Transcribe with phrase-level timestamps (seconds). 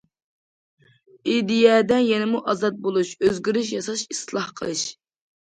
[1.33, 4.85] ئىدىيەدە يەنىمۇ ئازاد بولۇش، ئۆزگىرىش ياساش، ئىسلاھ قىلىش.